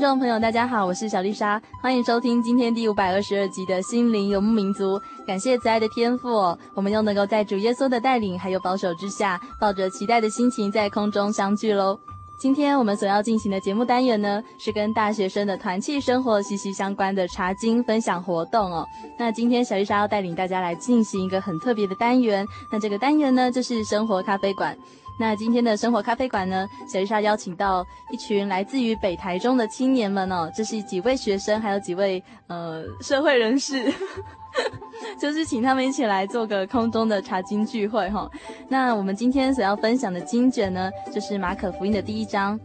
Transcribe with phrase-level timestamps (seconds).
[0.00, 4.98] 听众朋友，大家好，我是小丽莎，欢迎收听今天第五百二十二集的心灵游牧民族。
[5.26, 12.00] 感谢慈爱的天父，我们又能够在主耶稣的带领还有保守之下，抱着期待的心情在空中相聚喽。
[12.38, 18.86] 今天我们所要进行的节目单元呢，是跟大学生的团契生活息息相关的查经分享活动哦。
[19.18, 24.74] 那今天小丽莎要带领大家来进行一个很特别的单元，那这个单元呢，就是生活咖啡馆。
[25.20, 33.92] 那今天的生活咖啡馆呢，小丽莎邀请到一群来自于北台中的青年们哦，这是几位学生，还有几位呃社会人士，
[35.20, 38.26] 就是请他们一起来做个空中的茶经聚会哈。
[38.66, 42.58] 那我们今天所要分享的经卷呢，就是马可福音的第一章。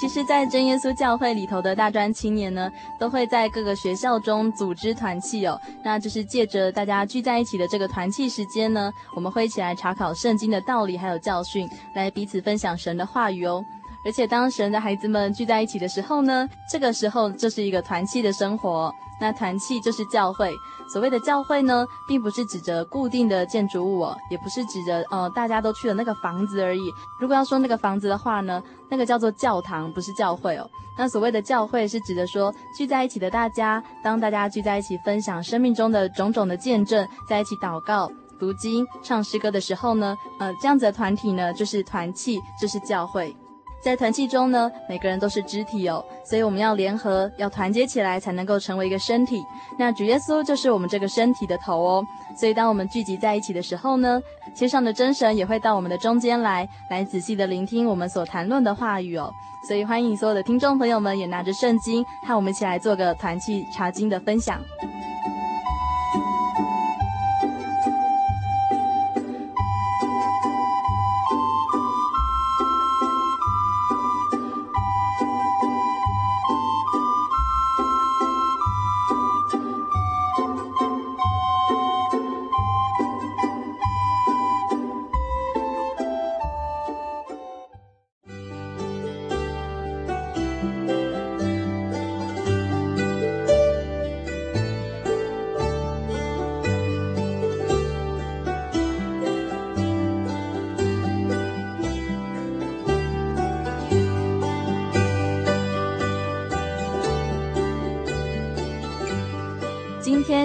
[0.00, 2.70] 其实，在真耶稣教会里头的大专青年呢，
[3.00, 5.60] 都会在各个学校中组织团契哦。
[5.82, 13.64] 那就是借着大家聚在一起的这个团契时间呢，我们会一起来查考圣经的道理还有教训，来彼此分享神的话语哦。
[14.04, 18.92] 而且，当神的孩子们聚在一起的时候呢，这个时候就是一个团契的生活。
[19.20, 20.54] 那团契就是教会。
[20.92, 26.80] 所谓的教会呢，并不是指着固定的建筑物哦，也不是指着呃大家都去的那个房子而已。
[27.18, 30.70] 如果要说那个房子的话呢，那个叫做教堂，不是教会哦。
[30.96, 43.36] 那所谓的教会是指的说聚在一起的大家，当大家聚在一起分享生命中的种种的见证，在一起祷告、读经、唱诗歌的时候呢，呃，这样子的团体呢，就是团契，就是教会。
[43.80, 49.40] 在团契中呢，每个人都是肢体哦，所以我们要联合，要团结起来，才能够成为一个身体。
[49.78, 52.04] 那主耶稣就是我们这个身体的头哦，
[52.36, 54.20] 所以当我们聚集在一起的时候呢，
[54.54, 59.32] 天上的真神也会到我们的中间来，来仔细的聆听我们所谈论的话语哦。
[59.66, 64.60] 所以欢迎所有的听众朋友们也拿着圣经，和我们一起来做个团契查经的分享。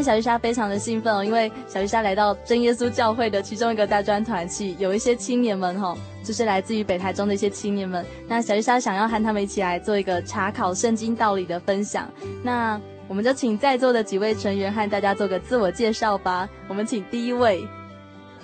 [0.04, 8.06] 小丽莎非常的兴奋哦，因为小丽莎来到真耶稣教会的其中一个大专团契，有一些青年们哈、就是来自于北台中的一些青年们。
[8.28, 12.08] 那小丽莎想要和他们一起来做一个查考圣经道理的分享。
[12.44, 16.48] 那我们就请在座的几位成员和大家做个自我介绍吧。
[16.68, 17.66] 我们请第一位，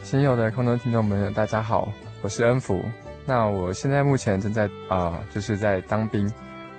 [0.01, 1.91] 亲友的空中听众朋友，大家好，
[2.21, 2.81] 我是恩福。
[3.25, 6.31] 那我现在目前正在啊、就是在当兵。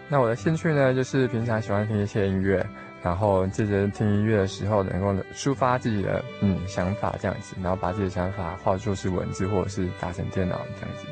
[0.09, 2.65] 那我的兴趣呢，就是平常喜欢听一些音乐。
[3.03, 11.07] 然后借着听音乐的时候，能够抒发自己的嗯想法这样子，然后把自己的想法化作是文字，或者是打成电脑这样子。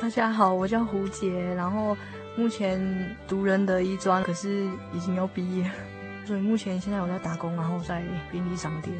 [0.00, 1.96] 大家好，我叫胡杰，然后
[2.36, 2.80] 目前
[3.26, 5.70] 读人的一专，可是已经要毕业，
[6.24, 8.94] 所以目前现在我在打工，然后在便利商店。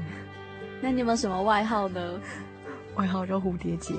[0.81, 2.21] 那你有没有什么外号呢？
[2.97, 3.95] 外号叫蝴蝶结。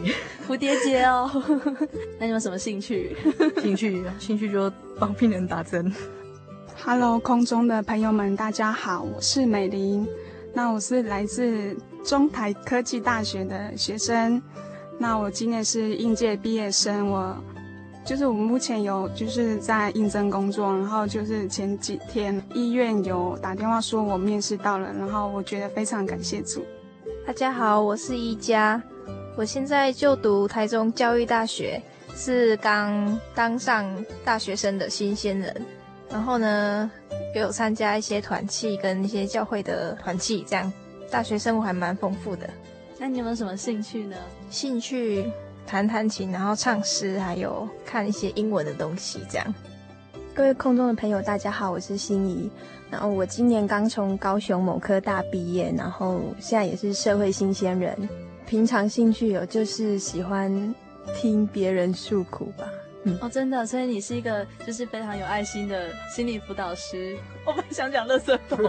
[0.48, 1.30] 蝴蝶结哦。
[2.20, 3.16] 那你有什么兴趣？
[3.62, 4.70] 兴趣兴趣就
[5.00, 5.92] 帮病人打针。
[6.86, 10.08] Hello，空中的朋友们，大家好，我是美玲。
[10.54, 14.42] 那我是来自中台科技大学的学生。
[14.98, 17.10] 那我今年是应届毕业生。
[17.10, 17.36] 我
[18.06, 26.66] 就是我们目前有就是在应征工作，然后就是前几天医院有打电话说我面试到了，然后我觉得非常感谢主。
[27.28, 28.82] 大家好，我是一佳，
[29.36, 31.82] 我现在就读台中教育大学，
[32.16, 33.86] 是刚当上
[34.24, 35.54] 大学生的新鲜人。
[36.12, 36.90] 然后呢，
[37.36, 40.72] 也有参加一些团契跟一些教会的团契，这样
[41.12, 42.50] 大学生活还蛮丰富的。
[42.98, 44.16] 那你有没有什么兴趣呢？
[44.50, 45.32] 兴趣
[45.66, 49.54] 弹弹琴，然后唱诗，还有看一些英文的东西，这样。
[50.34, 52.50] 各位空中的朋友，大家好，我是心怡。
[52.90, 57.96] 然后我今年刚从高雄某科大毕业，然后现在也是社会新鲜人。
[58.48, 60.74] 平常兴趣有就是喜欢
[61.16, 62.66] 听别人诉苦吧。
[63.06, 67.18] 嗯、哦，真的，所以你是一个就是非常有爱心的心理辅导师。
[67.46, 68.60] 我们想讲垃圾桶。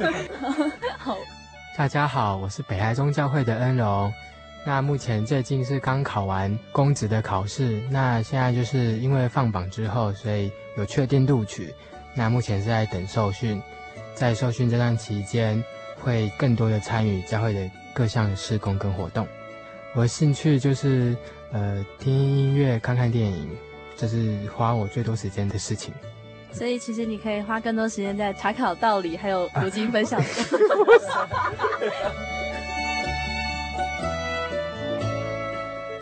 [0.96, 1.18] 好，
[1.76, 4.10] 大家好，我是北台中教会的恩荣。
[4.64, 11.74] 那目前最近是刚考完公职的考试，那现在就是因为放榜之后，所以有确定录取。
[12.14, 13.62] 那目前是在等受训，
[14.14, 15.62] 在受训这段期间，
[16.00, 19.26] 会更多的参与教会的各项施工跟活动。
[19.94, 21.14] 我的兴趣就是。
[21.52, 23.50] 呃，听音乐、看看电影，
[23.96, 25.92] 这是花我最多时间的事情。
[26.52, 30.20] 所以，其实你可以花更多时间在查考道理，还有读经分享。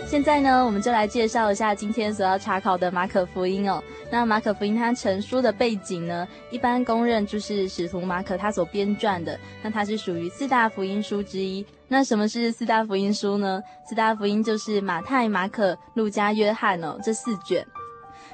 [0.09, 3.79] 现在呢，我们就来介绍一下今天所要查考的马可福音哦。
[4.11, 9.39] 那马可福音它成书的背景呢，一般公认就是使徒马可他所编撰的。
[9.63, 11.65] 那它是属于四大福音书之一。
[11.89, 13.63] 那什么是四大福音书呢？
[13.87, 17.63] 四大福音就是马太、马可、路加、约翰哦，这四卷。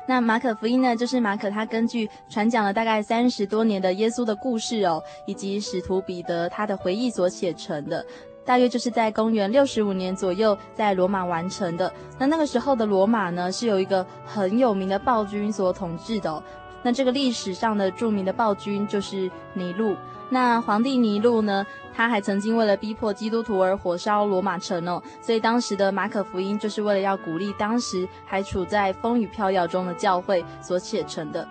[0.06, 8.06] 那马可福音呢，就是马可他根据传讲了大概三十多年的耶稣的故事哦，以及使徒彼得他的回忆所写成的。
[8.44, 11.92] 大约就是在公元六十五年左右，在罗马完成的。
[12.18, 16.42] 那那个时候的罗马呢，是有一个很有名的暴君所统治的。
[16.82, 19.96] 那这个历史上的著名的暴君就是尼禄。
[20.28, 21.64] 那皇帝尼禄呢，
[21.94, 25.02] 他还曾经为了逼迫基督徒而火烧罗马城哦。
[25.22, 31.46] 所以当时的马可福音就是为了要鼓励当时还处在风雨飘摇中的教会所写成的。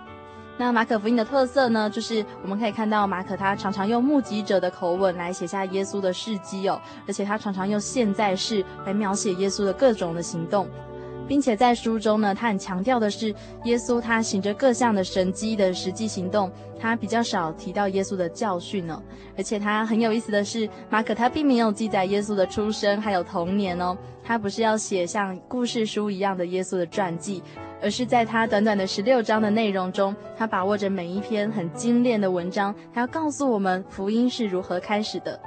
[0.57, 10.67] 那马可福音的特色呢，就是我们可以看到马可他常常用目击者的口吻来写下耶稣的事迹哦，而且他常常用现在式来描写耶稣的各种的行动，
[11.27, 13.33] 并且在书中呢，他很强调的是
[13.65, 19.01] 耶稣他行着各项的神迹的实际行动，他比较少提到耶稣的教训哦，
[19.37, 27.41] 而且他很有意思的是，马可他并没有记载耶稣的出生还有童年哦，他不是要写像故事书一样的耶稣的传记。
[27.81, 35.37] 而是在他短短的十六章的内容中，他把握着每一篇很精炼的文章，他要告诉我们福音是如何开始的。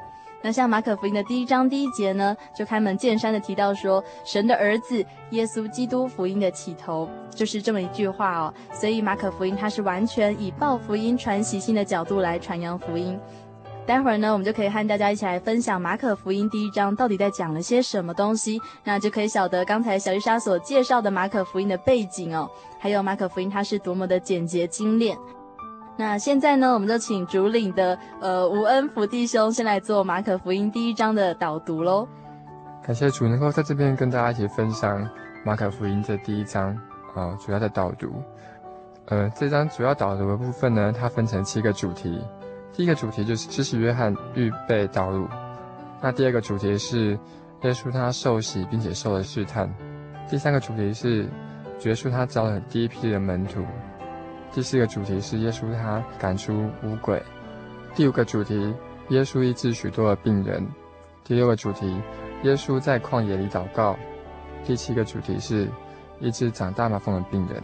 [0.47, 8.55] 那像马可福音的第一章第一节呢，就开门见山的提到说，神的儿子耶稣基督福音的起头就是这么一句话哦。
[8.73, 13.19] 所以马可福音它是完全以报福音、传喜信的角度来传扬福音。
[13.85, 25.19] 待会儿呢，我们就可以和大家一起来分享马可福音第一章到底在讲了些什么东西，那就可以晓得刚才小丽莎所介绍的马可福音的背景哦，还有马可福音它是多么的简洁精炼。
[25.99, 32.07] 那现在呢，我们就请主领的呃吴恩福弟兄先来做马可福音第一章的导读喽。
[32.85, 35.09] 感谢主能够在这边跟大家一起分享
[35.45, 36.77] 马可福音的第一章
[37.15, 38.13] 啊、主要的导读。
[39.07, 42.21] 呃，这章主要导读的部分呢，它分成七个主题。
[42.75, 45.27] 第一个主题就是施洗约翰预备道路，
[46.03, 47.19] 那第二个主题是
[47.63, 49.73] 耶稣他受洗并且受了试探，
[50.29, 51.23] 第三个主题是
[51.85, 53.65] 耶稣他招了第一批的门徒，
[54.57, 57.23] 第四个主题是耶稣他赶出污鬼，
[57.95, 58.75] 第五个主题
[59.11, 60.67] 耶稣医治许多的病人，
[61.23, 62.01] 第六个主题
[62.43, 63.95] 耶稣在旷野里祷告，
[64.65, 65.69] 第七个主题是
[66.21, 67.63] 医治长大麻风的病人。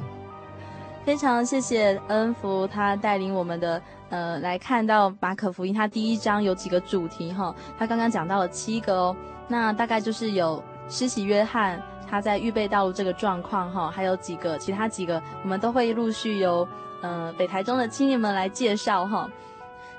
[1.02, 3.80] 非常谢谢恩福他带领我们的。
[4.10, 9.16] 呃，来看到马可福音，他第一章有几个主题哈，他刚刚讲到了七个哦，
[9.48, 11.80] 那大概就是有施洗约翰
[12.12, 16.68] 他在预备道路这个状况哈，还有几个其他几个，我们都会陆续由
[17.00, 19.26] 呃北台中的青年们来介绍哈。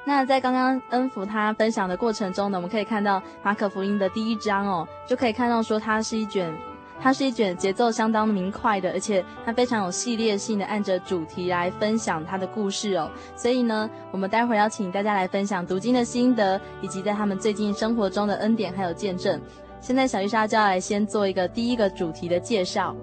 [0.06, 6.56] 那在刚刚恩福他分享的过程中呢，我们可以看到马可福音的第一章哦，就可以看到说它是一卷。
[7.02, 13.10] 它是一卷节奏相当明快的，而且它非常有系列性的，按着主题来分享它的故事哦。
[13.36, 19.42] 所以呢，我们待会儿要请大家来分享读经的心得，以及在他们最近生活中的恩典还有见证。
[19.84, 22.96] 现在小丽莎就要来先做一个第一个主题的介绍。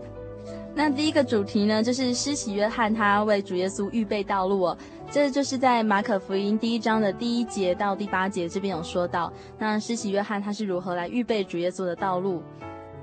[0.75, 4.79] 那第一个主题呢，就是施洗约翰他为主耶稣预备道路哦。
[5.11, 12.43] 这就是在马可福音第一章的第一节到第八节这边有说到，那施洗约翰他是如何来预备主耶稣的道路。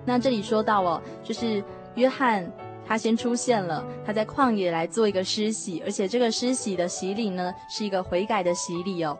[0.03, 2.51] 那这里说到哦，就是约翰
[2.83, 9.15] 他先出现了，他在旷野来做一个施洗，而且这个施洗的洗礼呢，是一个悔改的洗礼哦。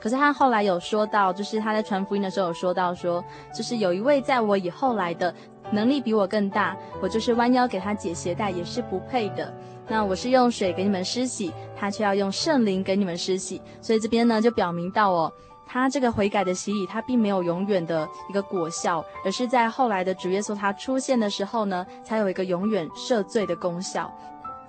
[0.00, 3.22] 可是他后来有说到，就是他在传福音的时候有说到说，
[3.54, 5.32] 就是有一位在我以后来的。
[5.72, 9.54] 能力比我更大，我就是弯腰给他解鞋带也是不配的。
[9.86, 13.62] 那我是用水给你们施洗，他却要用圣灵给你们施洗。
[13.80, 15.32] 所以这边呢就表明到哦，
[15.64, 24.12] 他这个悔改的洗礼，他并没有永远的一个果效，而是在后来的主耶稣他出现的时候呢，才有一个永远赦罪的功效。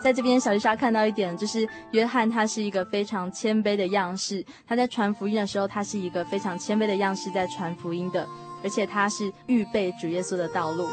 [0.03, 8.27] 在这边小丽莎看到一点，就是约翰他是一个非常谦卑的样式，他在传福音的时候，他是一个非常谦卑的样式在传福音的。
[8.63, 10.87] 而且他是预备主耶稣的道路。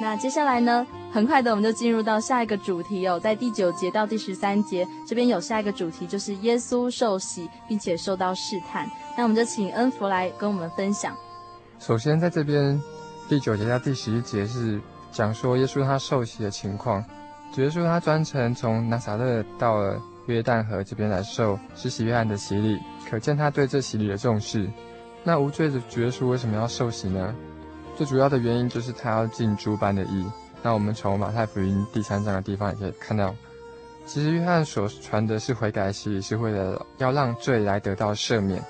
[0.00, 8.90] 那接下来呢，很快的我们就进入到下一个主题哦，在第九节到第十三节这边有下一个主题，就是耶稣受洗并且受到试探。
[9.16, 11.14] 那我们就请恩福来跟我们分享。
[11.78, 12.80] 首先，在这边
[13.30, 14.80] 第九节到第十一节是
[15.12, 17.04] 讲说耶稣他受洗的情况。
[17.54, 20.02] 主耶稣他专程从拿撒勒到了。
[20.26, 24.68] 约旦河这边来受施洗约翰的洗礼，可见他对这洗礼的重视。
[25.24, 27.34] 那无罪的主耶稣为什么要受洗呢？
[27.96, 30.24] 最主要的原因就是他要尽诸般的义。
[30.62, 33.34] 那我们从马太福音第三章的地方也可以看到，
[34.06, 38.62] 其实约翰所传的是悔改的洗礼，是为了要让罪来得到赦免。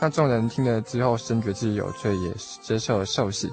[0.00, 2.32] 那众人听了之后，深觉自己有罪，也
[2.62, 3.52] 接受了受洗。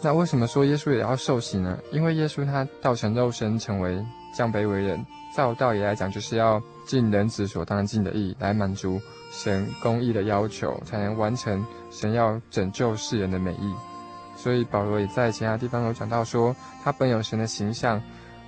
[0.00, 1.76] 那为什么说耶稣也要受洗呢？
[1.90, 5.04] 因为耶稣他道成肉身，成为降卑为人。
[5.36, 9.00] 照道理来讲，就是要尽人子所当尽的义，来满足
[9.30, 13.74] 神公义的要求，才能完成神要拯救世人的美意。
[14.36, 18.00] 所以保罗也在其他地方有讲到说，他本有神的形象，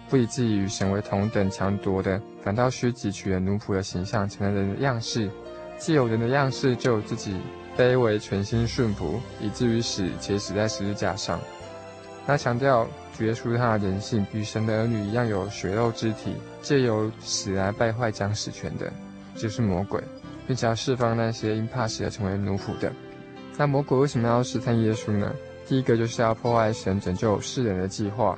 [0.08, 5.30] 不以自己与神为同等强夺的，反倒虚己取了奴仆的形象，成了人的样式。
[5.78, 7.36] 既有人的样式，就有自己
[7.80, 11.40] 卑微全心顺服，以至于死，且死在十字架上。
[12.26, 12.86] 他强调。
[13.18, 18.90] 主耶稣他的人性与神的儿女一样有血肉之体，借由死来败坏将死权的，
[19.36, 20.02] 就是魔鬼，
[20.46, 22.90] 并且要释放那些因怕死而成为奴仆的。
[23.58, 25.34] 那魔鬼为什么要试探耶稣呢？
[25.66, 28.34] 第一个就是要破坏神拯救世人的计划；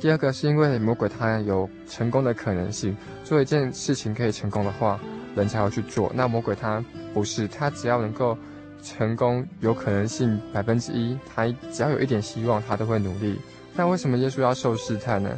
[0.00, 4.98] 第二个是因为魔鬼他有成功的可能性，做一件事情可以成功的话，
[5.36, 6.10] 人才要去做。
[6.12, 8.36] 那魔鬼他不是，他只要能够
[8.84, 13.40] 成功，有可能性百分之一，他只要有一点希望，他都会努力。
[13.74, 15.36] 那为什么耶稣要受试探呢？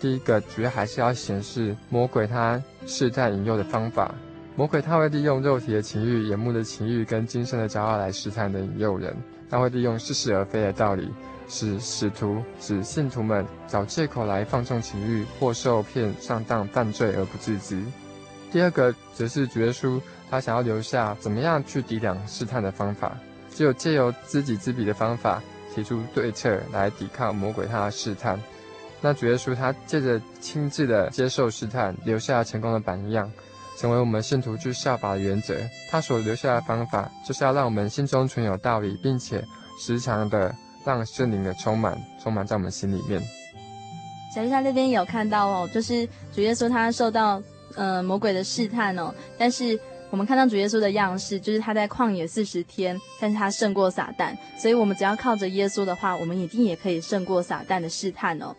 [0.00, 4.14] 第一个主要还是要显示魔鬼他试探引诱的方法。
[4.56, 9.16] 魔鬼他会利用肉体的情欲、眼目的情欲跟今生的骄傲来试探的引诱人。
[9.48, 11.08] 他会利用似是而非的道理，
[11.48, 17.80] 使使徒、使信徒们找借口来放纵情欲或受骗上当犯罪而不自知。
[18.50, 20.00] 第二个则是主耶稣
[20.30, 23.16] 他想要留下怎么样去抵挡试探的方法，
[23.54, 25.42] 只有借由知己知彼的方法。
[25.74, 28.40] 提出对策来抵抗魔鬼他的试探，
[29.00, 33.30] 那主耶稣他借着亲自的接受试探，留下成功的榜样，
[33.76, 35.54] 成为我们信徒去效法的原则。
[35.88, 39.44] 他所留下的方法，就是要让我们心中存有道理，并且
[39.78, 40.52] 时常的
[40.84, 43.22] 让圣灵的充满，充满在我们心里面。
[44.34, 46.04] 小丽莎这边有看到哦，就是
[46.34, 47.40] 主耶稣他受到
[47.76, 49.78] 呃魔鬼的试探哦，但是。
[50.10, 58.56] 我们看到主耶稣的样式，就是他在旷野四十天，但是他胜过撒旦，所以我们只要靠着耶稣的话，我们一定也可以胜过撒旦的试探哦。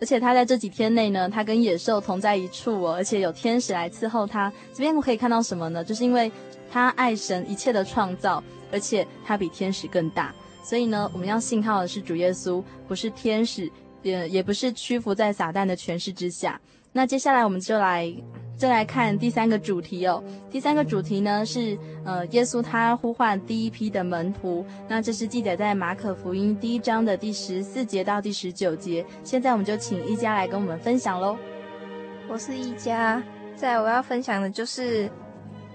[0.00, 4.52] 而且他在这几天内呢，他跟野兽同在一处哦，而且有天使来伺候他。
[4.72, 5.84] 这边我可以看到什么呢？
[5.84, 6.30] 就是因为
[6.68, 10.34] 他爱神一切的创造，而且他比天使更大，
[10.64, 13.70] 所以呢，我们要信靠的是主耶稣，不是天使，
[14.02, 16.60] 也也不是屈服在撒旦的权势之下。
[16.90, 18.12] 那接下来我们就来。
[18.62, 29.04] 再来看第三个主题哦，第三个主题呢是呃，耶稣他呼唤第一批的门徒，那这是记载在马可福音第一章的第十四节到第十九节。
[29.24, 31.36] 现在我们就请一家来跟我们分享喽。
[32.28, 33.20] 我是一家，
[33.56, 35.10] 再来我要分享的就是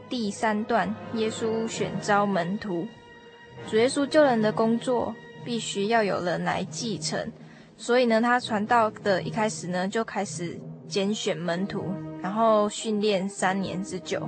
[0.07, 2.87] 第三段，耶稣选召门徒。
[3.69, 5.13] 主耶稣救人的工作
[5.43, 7.29] 必须要有人来继承，
[7.75, 11.91] 所以呢，他传道的一开始呢就开始拣选门徒。
[12.21, 14.27] 然后训练三年之久，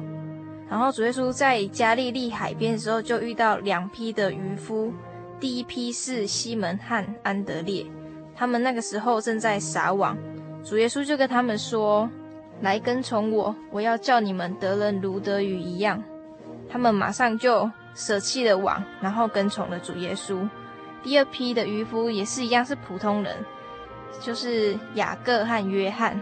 [0.69, 4.93] 然后主耶稣在加利利海边的时候，就遇到两批的渔夫。
[5.39, 7.85] 第一批是西门和安德烈，
[8.35, 10.17] 他们那个时候正在撒网。
[10.63, 12.09] 主耶稣就跟他们说
[12.61, 16.03] ：“来跟从我，我要叫你们得人如得鱼一样。”
[16.69, 20.47] 他们马上就舍弃了网，然后跟从了主耶稣。
[21.01, 23.33] 第二批的渔夫也是一样是普通人，
[24.21, 26.19] 就是雅各和约翰，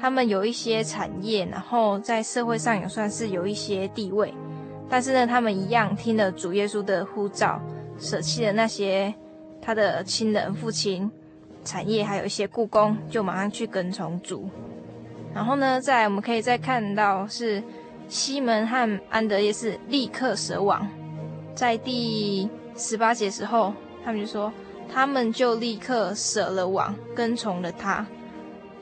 [0.00, 4.32] 他们有一些产业，然后在社会上也算是有一些地位，
[4.88, 7.60] 但是呢，他们一样听了主耶稣的呼召，
[7.98, 9.12] 舍弃了那些
[9.60, 11.10] 他的亲人、父亲、
[11.64, 14.48] 产业，还有一些雇工，就马上去跟从主。
[15.34, 17.62] 然后呢，再我们可以再看到是
[18.08, 20.88] 西门和安德烈是立刻舍网，
[21.54, 23.72] 在第十八节时候。
[24.04, 24.50] 他们就说，
[24.90, 28.06] 他们就立刻舍了网，跟从了他。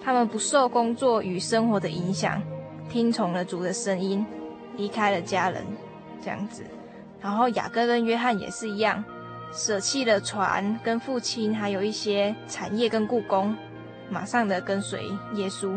[0.07, 2.41] 他们不受工作与生活的影响，
[2.89, 4.25] 听从了主的声音，
[4.77, 5.65] 离开了家人，
[6.23, 6.63] 这样子。
[7.21, 9.05] 然后雅各跟约翰也是一样，
[9.53, 13.53] 舍弃了船跟父亲，还有一些产业跟雇工，
[14.09, 15.03] 马上的跟随
[15.35, 15.77] 耶稣。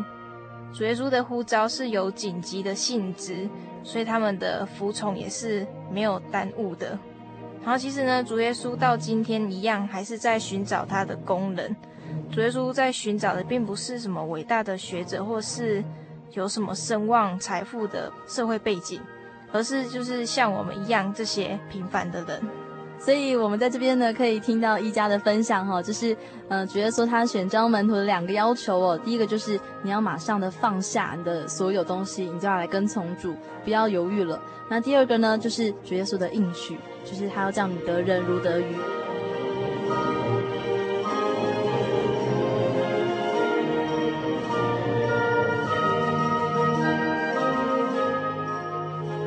[0.72, 3.50] 主耶稣的呼召是有紧急的性质，
[3.84, 6.90] 所以他们的服从也是没有耽误的。
[7.64, 11.76] 然后其实呢，主耶稣到今天一样，还是在寻找他的工人。
[12.32, 15.84] 主耶稣在寻找的，并不是什么伟大的学者，或是
[16.34, 19.02] 有什么声望、财富的社会背景，
[19.52, 22.42] 而是就是像我们一样这些平凡的人。
[23.02, 26.16] 所以，我们在这边呢，可以听到一家的分享哈，就是，
[26.50, 34.38] 呃，主耶稣他选召门徒的两个要求哦，第一个就是你要马上的放下你的所有东西，你就要来跟从主，不要犹豫了。
[34.68, 38.76] 那第二个呢，就是主耶稣的应许，就是他要叫你得人如得鱼。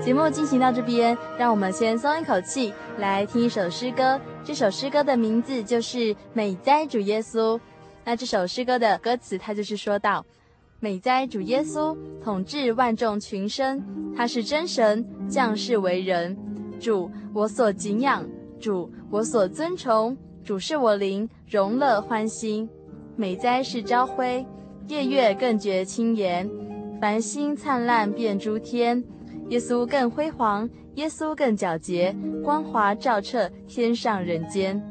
[0.05, 4.21] 节目进行到这边，让我们先松一口气，来听一首诗歌。
[4.43, 5.99] 这首诗歌的名字就是
[6.33, 7.57] 《美哉主耶稣》。
[8.05, 10.27] 那这首诗歌的歌词，它就是说到
[10.81, 13.81] ：“美哉主耶稣，统治万众群生，
[14.17, 16.37] 他是真神，降世为人。
[16.81, 18.25] 主，我所敬仰；
[18.61, 22.69] 主，我所尊崇；主是我灵荣乐欢欣。
[23.15, 24.45] 美哉是朝晖，
[24.89, 26.51] 夜月更觉清颜，
[27.01, 29.05] 繁星灿烂遍诸天。”
[29.53, 34.83] 耶稣更辉煌，耶稣更皎洁，光华照彻天上人间。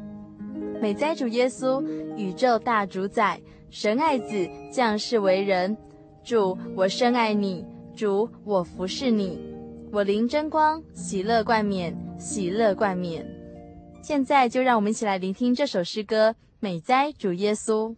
[0.80, 1.84] 美哉主耶稣，
[2.16, 5.76] 宇宙大主宰，神爱子降世为人。
[6.24, 9.42] 主，我深爱你；主，我服侍你。
[9.92, 13.26] 我灵真光，喜乐冠冕，喜乐冠冕。
[14.04, 17.96] 现在就让我们一起来聆听这首诗歌《美哉主耶稣》。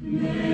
[0.00, 0.53] May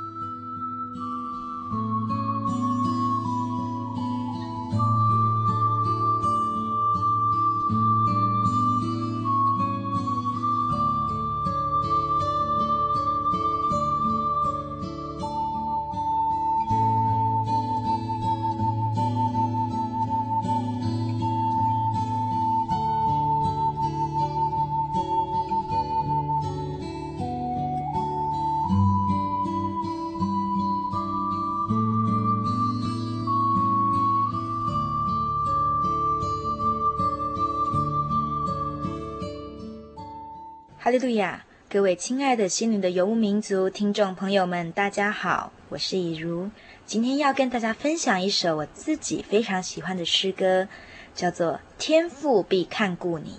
[41.71, 46.51] 各位亲爱的心灵的游牧民族听众朋友们，大家好，我是以如。
[46.85, 50.67] 今天要跟大家分享一首我自己非常喜欢的诗歌，
[51.15, 53.29] 叫做《天父必看顾你》。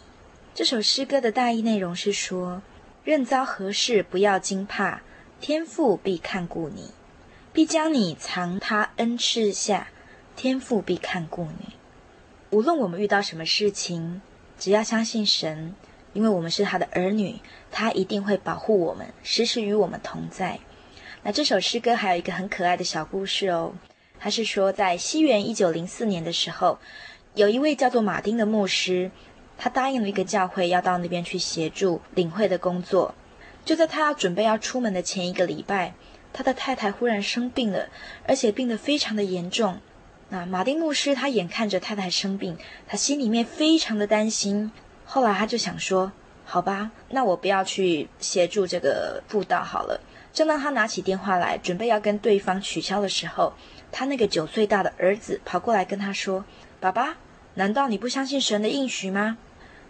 [0.55, 2.63] 这首诗歌的大意内容是说：
[3.05, 5.03] 任遭何事，不要惊怕，
[5.39, 6.93] 天父必看顾你，
[7.53, 9.89] 必将你藏他恩赐下，
[10.35, 11.75] 天父必看顾你。
[12.49, 14.23] 无论我们遇到什么事情，
[14.59, 15.75] 只要相信神。
[16.13, 17.37] 因为我们是他的儿女，
[17.71, 20.59] 他一定会保护我们，时时与我们同在。
[21.23, 23.73] 那这首诗歌还有一个很可爱的小故事哦，
[24.19, 26.79] 他是说在西元一九零四年的时候，
[27.35, 29.11] 有一位叫做马丁的牧师，
[29.57, 33.15] 他答应了一个教会要到那边去协助领会的工作。
[33.65, 35.95] 就在他要准备要出门的前一个礼拜，
[36.33, 37.89] 他的太太忽然生病了，
[38.27, 39.79] 而且病得非常的严重。
[40.31, 44.73] 那马丁牧师他眼看着太太生病，他心里面非常的担心。
[45.05, 46.13] 后来他就想说
[46.45, 50.01] ：“好吧，那我不要去协助这个布道好了。”
[50.33, 53.53] 正当他拿起电话来准备要跟对方取消的时候，
[53.91, 56.45] 他那个九岁大的儿子跑过来跟他说
[56.81, 57.17] ：“爸爸，
[57.55, 59.37] 难道你不相信神的应许吗？”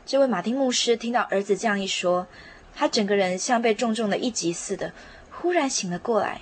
[0.04, 2.26] 这位马丁牧师听到儿子这样一说，
[2.74, 4.92] 他整个人像被重重的一击似的，
[5.30, 6.40] 忽然醒了过来。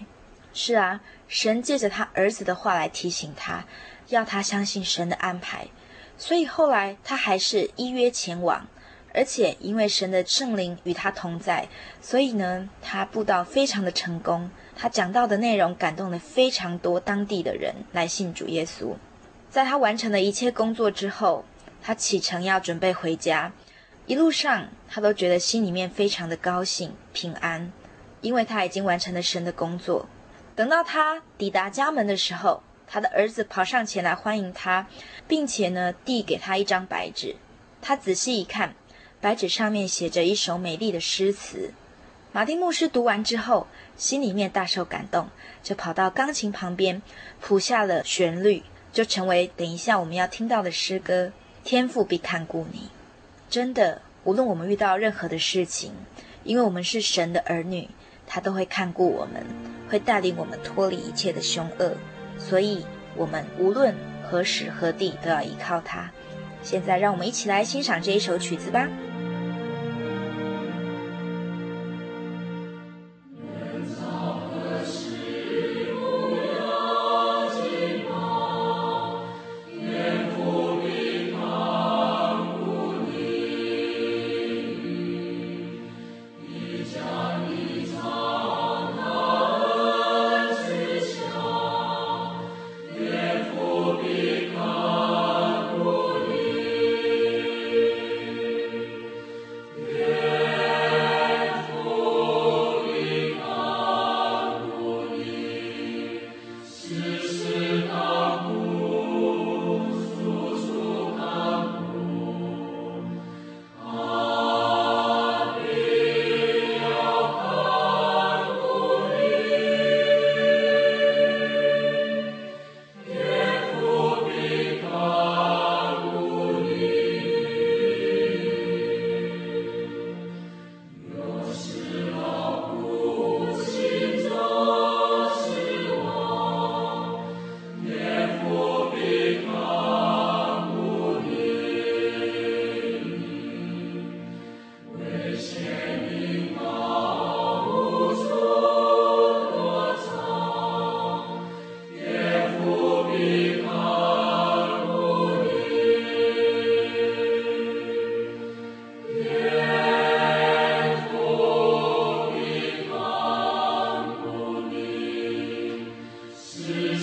[0.55, 3.65] 是啊，神借着他儿子的话来提醒他，
[4.09, 5.69] 要他相信神的安排。
[6.21, 8.69] 所以后来他还是依约前往，
[9.15, 11.67] 而且因为神的圣灵与他同在，
[12.03, 14.51] 所以呢，他布道非常的成功。
[14.77, 18.95] 他讲到的内容感动了非常多当地的人来信主耶稣。
[19.49, 21.47] 在他完成了一切工作之后，
[21.83, 23.53] 他启程要准备回家，
[24.05, 27.73] 一路上他都觉得心里面非常的高兴平安，
[28.21, 30.07] 因为他已经完成了神的工作。
[30.55, 34.89] 等到他抵达家门的时候，他的儿子跑上前来欢迎他，
[35.29, 37.37] 并且呢，递给他一张白纸。
[37.81, 38.75] 他仔细一看，
[39.21, 41.73] 白纸上面写着一首美丽的诗词。
[42.33, 45.29] 马丁牧师读完之后，心里面大受感动，
[45.63, 47.01] 就跑到钢琴旁边
[47.41, 51.31] 谱下了旋律，就成为等一下我们要听到的诗歌。
[51.63, 52.89] 天父必看顾你，
[53.49, 55.93] 真的，无论我们遇到任何的事情，
[56.43, 57.89] 因为我们是神的儿女，
[58.27, 59.47] 他都会看顾我们，
[59.89, 61.95] 会带领我们脱离一切的凶恶。
[62.41, 66.11] 所以，我们无论何时何地都要依靠他。
[66.63, 68.89] 现在，让我们一起来欣赏这一首曲子吧。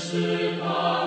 [0.10, 1.07] 是他。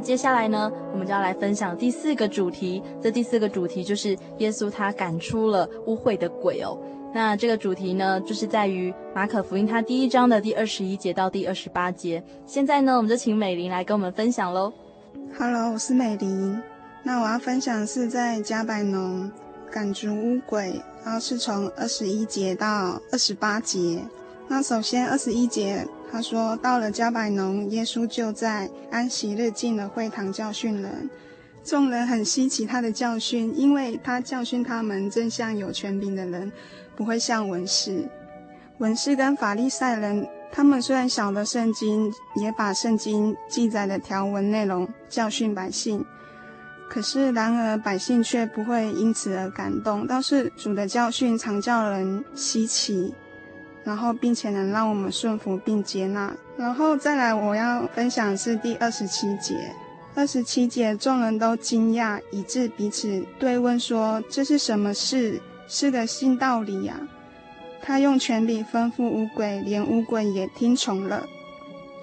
[0.00, 2.82] 接下来呢，我们就要来分享第四个主题。
[3.02, 6.78] 这第四个主题就是耶稣他赶出了污秽的鬼哦。
[7.12, 12.22] 那这个主题呢，就是在于马可福音他第一章的第二十一节到第二十八节。
[12.46, 14.72] 现在呢，我们就请美玲来跟我们分享喽。
[15.38, 16.60] Hello，我是美玲。
[17.02, 19.30] 那我要分享是在迦百农
[19.70, 24.02] 赶逐污鬼，然后是从二十一节到二十八节。
[24.48, 25.86] 那首先二十一节。
[26.12, 31.08] 他说：“到了迦百农，耶稣就在安息日进了会堂教训人。
[31.62, 36.50] 众人很稀奇他的教训，因为他教训他们正像有权柄的人，
[36.96, 38.08] 不会像文士。
[38.78, 46.04] 文士跟法利赛人，他们虽然晓得圣经，也把圣经记载的条文内容教训百姓。
[46.88, 53.14] 可是，然而百姓却不会因此而感动，倒是主的教训常叫人稀奇。”
[53.84, 56.32] 然后，并且能让我们顺服并接纳。
[56.56, 59.54] 然后再来，我要分享是第二十七节。
[60.14, 65.40] 二十七节，众人都惊讶，以致彼此对问说：“这是什么事？
[65.68, 67.00] 是个新道理呀！”
[67.80, 71.24] 他用权力吩咐污鬼，连污鬼也听从了。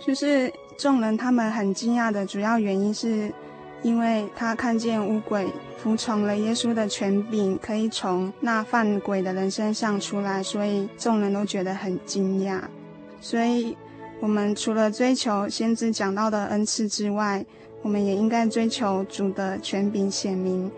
[0.06, 3.32] 就是众人他们很惊讶的主要原因是。
[3.88, 5.48] 因为他看见污鬼
[5.78, 12.60] 服从了耶稣的权柄，可以从那犯鬼的人身上出来，所以众人都觉得很惊讶。
[13.22, 13.78] 所以，
[14.20, 17.46] 我们除了追求先知讲到的恩赐之外，
[17.82, 20.70] 我们也应该追求主的权柄显明。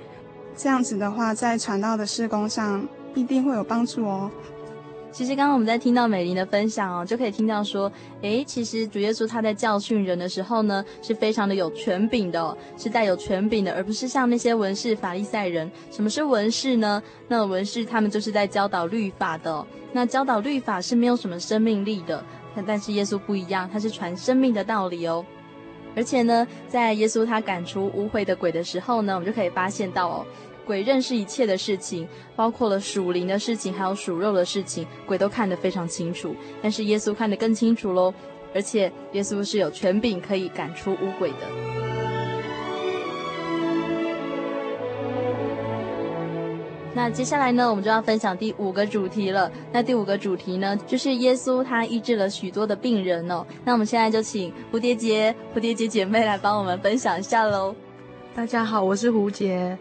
[0.55, 4.29] 这样子的话，在传道的事工上必定会有帮助哦。
[5.11, 7.91] 其实刚刚我们在听到美玲的分享哦，就可以听到说，
[8.21, 15.69] 诶，其实主耶稣他在教训人的时候呢，是非常的有权柄的，是带有权柄的，而不是像那些文士法利赛人。
[15.91, 17.01] 什么是文士呢？
[17.27, 22.23] 那文士他们就是在教导律法的，那教导律法是没有什么生命力的。
[22.67, 25.25] 但是耶稣不一样，他是传生命的道理哦。
[25.95, 30.25] 而且呢，在耶稣他赶出污秽的鬼的时候呢，我们就可以发现到哦。
[30.69, 36.35] 鬼认识一切的事情，包括了属灵的事情，还有属肉的事情，鬼都看得非常清楚。
[36.61, 38.13] 但是耶稣看得更清楚喽，
[38.53, 41.37] 而且耶稣是有权柄可以赶出污鬼的。
[46.93, 49.51] 那接下来呢，我们就要分享第五个主题了。
[49.71, 53.43] 那第五个主题呢，就是耶稣他医治了许多的病人哦。
[53.65, 57.73] 那我们现在就请蝴蝶结、蝴蝶结姐妹来帮我们分享一下喽。
[58.35, 59.75] 大家好，我是蝴蝶。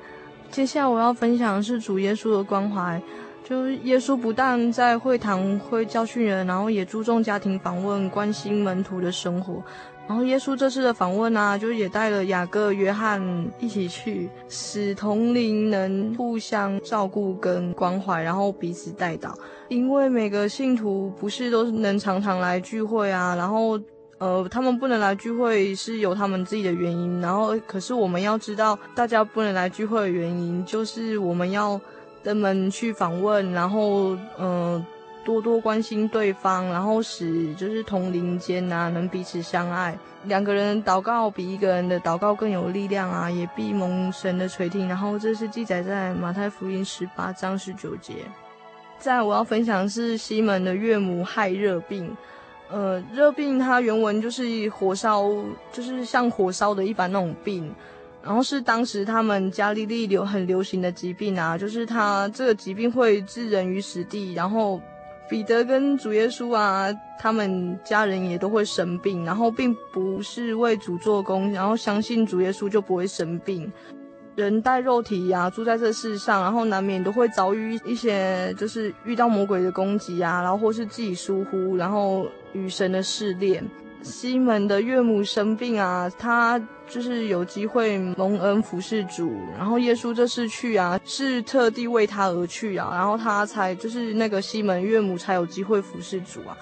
[0.51, 3.01] 接下来我要分享的是主耶稣的关怀，
[3.45, 9.63] 就耶稣不但在会堂会教训人，然后也注重家庭访问，关心门徒的生活。
[10.09, 13.23] 然后耶稣这次的访问啊，就也带了雅各、约翰
[13.61, 19.35] 一起去，使同龄能互相照顾跟关怀，然后彼此代祷。
[19.69, 23.79] 因为每个信徒不是都能常常来聚会啊，然后。
[24.19, 31.81] 呃，他们不能来聚会是有他们自己的原因，然后可是我们要知道，大家不能来聚会的原因，就是我们要
[32.25, 34.87] 登门去访问，然后嗯、呃，
[35.25, 44.89] 多多关心对方，然后使就是同龄间啊能彼此相爱，两个人祷告比一个人的祷告更有力量啊，也必蒙神的垂听。
[44.89, 48.15] 然后这是记载在马太福音十八章十九节。
[48.99, 52.17] 再我要分享是西门的岳母害热病。
[52.71, 55.25] 呃，热病它原文就是火烧，
[55.73, 57.75] 就是像火烧的一般那种病，
[58.23, 64.81] 然后是当时他们加利利流很流行的疾病啊，就是它这个疾病会置人于死地，然后
[65.31, 73.73] 彼得跟主耶稣啊，他们家人也都会生病，然后并不是为主做工，然后相信主耶稣就不会生病。
[74.37, 82.25] 人带肉体呀、住在这世上，然后难免都会遭遇一些，就是遇到魔鬼的攻击啊，然后或是自己疏忽，然后
[82.59, 83.65] 与神的试炼。
[84.03, 96.57] 西门的岳母生病啊，他就是有机会蒙恩服侍主，然后耶稣这次去啊，是特地为他而去啊，然后他才就是那个西门岳母才有机会服侍主啊。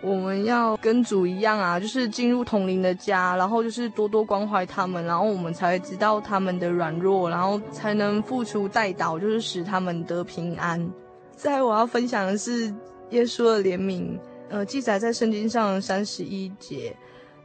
[0.00, 10.88] 我们要跟主一样啊，就是进入同龄的家，然后就是多多关怀他们，然后我们才知道他们的软弱，然后才能付出代祷，就是使他们得平安。
[11.36, 12.72] 再来我要分享的是
[13.10, 14.18] 耶稣的怜悯，
[14.52, 16.94] 呃，记载在圣经上三十一节。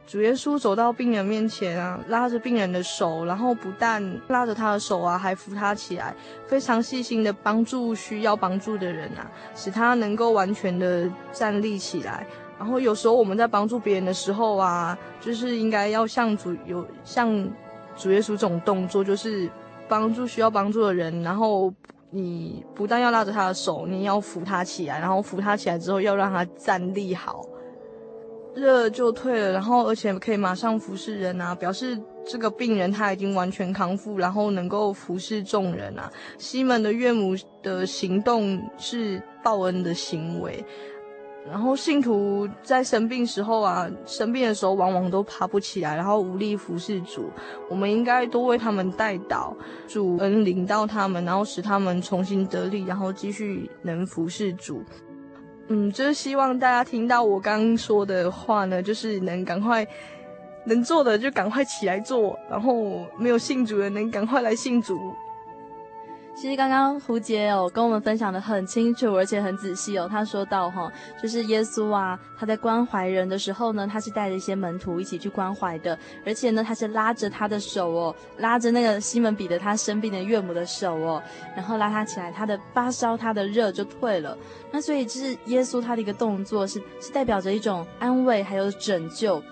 [0.06, 6.14] 主耶稣走到病人面前啊，拉着病人的手，然后不但拉着他的手啊，还扶他起来，
[6.46, 12.26] 非常细心的帮助需要帮助的人啊，使他能够完全的站立起来。
[12.58, 17.48] 然后有时候我们在帮助别人的时候啊，就是应该要像主有像
[17.96, 19.48] 主耶稣这种动作，就是
[19.88, 21.72] 帮助需要帮助的人，然后
[22.10, 27.44] 你不但要拉着他的手，你要扶他起来，然后扶他起来之后要让他站立好。
[28.54, 31.96] 热就退了，然后而且可以马上服侍人啊，表示
[32.26, 36.10] 这个病人他已经完全康复，然后能够服侍众人啊。
[36.38, 40.64] 西门的岳母的行动是报恩的行为，
[41.46, 47.30] 然后信徒在生病时候啊，生病的时候往往都爬不起来，然后无力服侍主。
[47.70, 49.54] 我们应该多为他们代祷，
[49.86, 54.82] 主恩临到他们，然后使他们重新得力，然后继续能服侍主。
[55.68, 59.86] 嗯，就是希望大家听到我刚刚说的话呢，就是能赶快
[60.64, 64.98] 能做的就赶快起来做，然后没有信主的能赶快来信主。
[66.40, 70.06] 其实刚刚胡杰哦跟我们分享的很清楚，而且很仔细哦。
[70.08, 70.88] 他说到哈，
[71.20, 81.20] 就是耶稣啊，他在关怀人的时候呢，他是带着一些门徒一起去关怀的，而且呢，他是拉着他的手哦，拉着那个西门彼得他生病的岳母的手哦，
[81.56, 84.38] 然后拉他起来，他的发烧、他的热就退了。
[84.70, 89.42] 那所以就是耶稣他的一个动作是是代表着一种安慰还有拯救，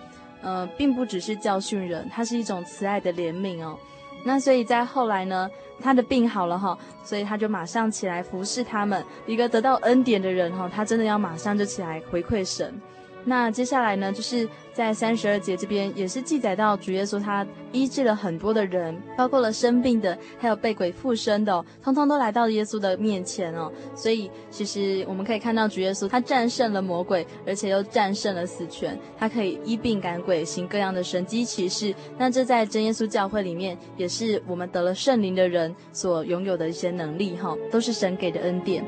[0.40, 3.76] 呃，并不只是教训人，它是一种慈爱的怜悯哦。
[4.24, 5.48] 那所以在后来呢，
[5.80, 9.04] 他的病好了哈，所以他就马上起来服侍他们。
[9.26, 12.80] 一个得到恩典的人哈，他真的要马上就起来回馈神。
[13.28, 23.68] 那接下来呢，就是在三十二节这边也是记载到主耶稣他医治了很多的人，包括了生病的，还有被鬼附身的，通通都来到耶稣的面前哦。
[23.96, 31.92] 所以其实我们可以看到主耶稣他战胜了魔鬼，而且又战胜了死权，他可以医病赶鬼，行各样的神迹奇事。
[32.16, 38.84] 那这在真耶稣教会里面，也是我们得了圣灵的人所拥有的一些能力哈，都是神给的恩典。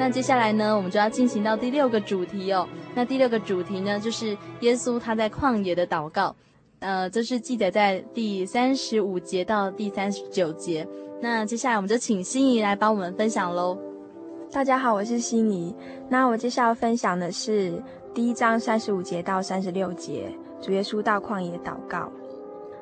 [0.00, 2.66] 那接下来呢，我们就要进行到第六个主题哦。
[2.94, 6.34] 那第六个主题呢，就是耶稣他在旷野的祷告。
[6.78, 10.88] 呃，这是记载在第三十五节到第三十九节。
[11.20, 13.76] 那接下来我们就请心怡来帮我们分享喽。
[14.50, 15.76] 大家好，我是心怡。
[16.08, 17.70] 那我接下来要分享的是
[18.14, 22.10] 第一章三十五节到三十六节，主耶稣到旷野祷告。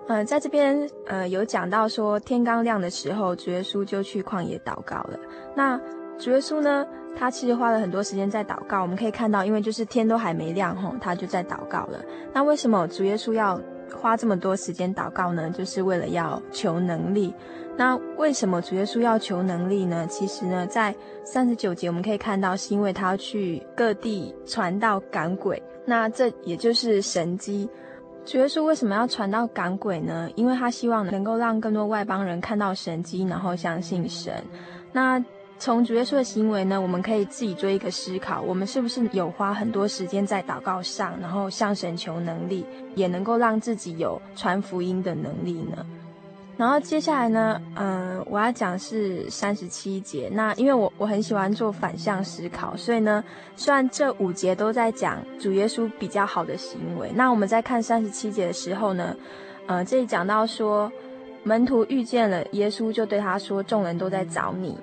[0.07, 5.19] 呃，在这边呃有讲到说，天刚亮的时候，主耶稣就去旷野祷告了。
[5.57, 5.79] 那
[6.19, 6.85] 主耶稣呢，
[7.17, 8.83] 他其实花了很多时间在祷告。
[8.83, 12.01] 我们可以看到，因为就是天都还没亮吼，他就在祷告了。
[12.33, 13.61] 那为什么主耶稣要
[13.97, 15.49] 花这么多时间祷告呢？
[15.51, 17.33] 就是为了要求能力。
[17.77, 20.05] 那为什么主耶稣要求能力呢？
[20.09, 20.93] 其实呢，在
[21.23, 25.63] 三十九节我们可以看到，是因为他要去各地传道赶鬼。
[25.87, 27.71] 那这也就是神迹。
[28.25, 30.29] 主耶稣为什么要传道赶鬼呢？
[30.35, 34.35] 因为他希望能够让更多外邦人看到神迹，然后相信神。
[34.93, 35.25] 那
[35.59, 45.85] 从主耶稣的行为呢，我们可以自己做一个思考：我们是不是有花很多时间在祷告上，然后向神求能力，也能够让自己有传福音的能力呢？
[46.57, 50.29] 然后接下来呢，嗯、我要讲是三十七节。
[50.33, 53.23] 那因为我我很喜欢做反向思考，所以呢，
[53.57, 59.15] 虽然这五节都在讲主耶稣比较好的行为，那我们在看三十七节的时候呢，
[59.67, 60.91] 呃，这里讲到说，
[61.43, 64.79] 门徒遇见了耶稣，就对他说：“众人都在找你。”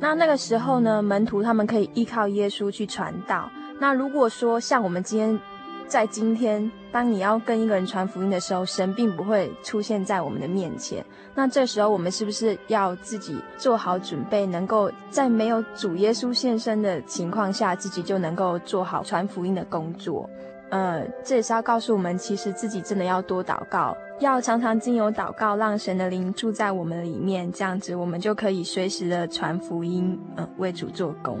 [0.00, 3.50] 那那个时候呢，门徒他们可以依靠耶稣去传道。
[3.80, 5.40] 那如果说像我们今天，
[5.86, 11.04] 在今天，当你要跟一个人传福音的时候，神并不会出现在我们的面前。
[11.34, 20.28] 那这时候我们是不是要自己做好准备，能够在没有主耶稣现身的情况下，自己就能够做好传福音的工作？
[20.70, 23.96] 呃，这也是要告诉我们，其实自己真的要多祷告。
[24.20, 31.38] 要常常经由祷告，让神的灵住在我们里面，这样子我们就可以随时的传福音，嗯、呃，为主做工。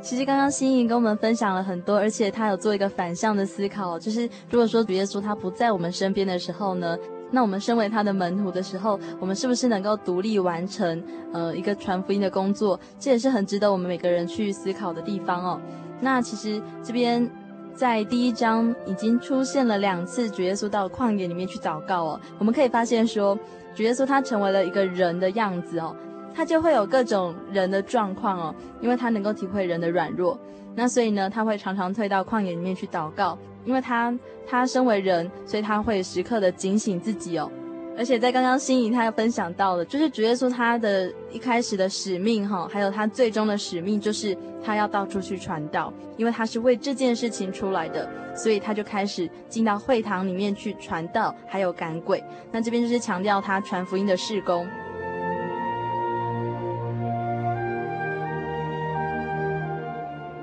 [0.00, 6.98] 其实刚刚心怡跟我们分享了很多，而且他有做一个反向的思考，就是如果说主耶稣他不在我们身边的时候呢，
[7.30, 11.00] 那我们身为他的门徒的时候，我们是不是能够独立完成
[11.32, 12.78] 呃一个传福音的工作？
[12.98, 15.60] 这也是很值得我们每个人去思考的地方哦。
[16.00, 17.30] 那其实这边。
[17.76, 22.20] 在第一章已经出现了两次，主耶稣到旷野里面去祷告哦。
[22.38, 23.38] 我们可以发现说，
[23.74, 25.94] 主耶稣他成为了一个人的样子哦，
[26.34, 30.38] 他就会有各种人的状况哦，因为他能够体会人的软弱，
[30.74, 34.18] 那所以呢，他会常常退到旷野里面去祷告，因为他
[34.48, 37.50] 他身为人，所以他会时刻的警醒自己哦。
[37.98, 52.22] 而且在刚刚心仪他分享到了，就是主耶稣他的一开始的使命哈，还有他最终的使命，就是他要到处去传道，因为他是为这件事情出来的，所以他就开始进到会堂里面去传道，还有赶鬼。
[52.52, 54.66] 那这边就是强调他传福音的事工。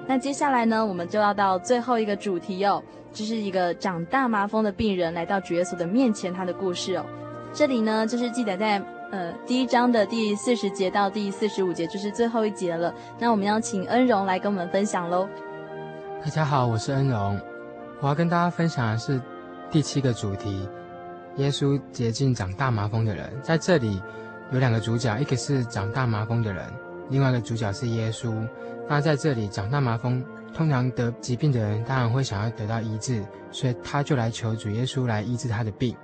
[0.07, 2.81] 那接下来呢，我们就要到最后一个主题哦，
[3.11, 7.05] 就是一个长大麻风的病人来到主耶稣的面前，他的故事哦。
[7.53, 8.81] 这里呢，就是记载在
[9.11, 12.91] 呃第一章的第四十节到第四十五节，就是最后一节了。
[13.19, 15.29] 那我们要请恩荣来跟我们分享喽。
[16.23, 17.39] 大家好，我是恩荣，
[17.99, 19.21] 我要跟大家分享的是
[19.69, 20.67] 第七个主题：
[21.35, 23.31] 耶稣洁净长大麻风的人。
[23.43, 24.01] 在这里
[24.51, 26.65] 有两个主角，一个是长大麻风的人，
[27.09, 28.33] 另外一个主角是耶稣。
[28.89, 30.25] 那在这里，长大麻风
[30.55, 35.95] 通常得疾病的人，当然会想要得到医治，所以他就来求主耶稣来医治他的病。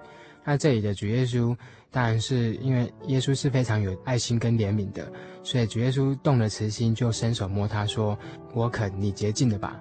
[0.44, 1.56] 那这里的主耶稣，
[1.92, 5.12] 当然是因为耶稣是非常有爱心跟怜悯的，
[5.44, 8.18] 所以主耶稣动了慈心，就伸手摸他说
[8.54, 9.80] ：“我肯，你洁净了吧。”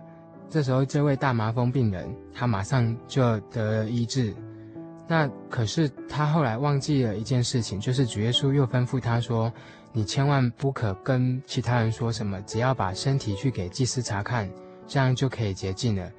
[0.50, 4.34] 这时候，这位大麻风病人，他马上就得了医治。
[5.06, 9.50] 那可是他后来忘记了一件事情，就是主耶稣又吩咐他说
[9.92, 14.50] ：“你千万不可跟其他人说什么，只要把身体去给祭司查看，
[14.86, 16.11] 这样就可以洁净了。”